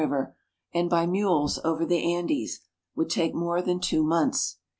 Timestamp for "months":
4.03-4.57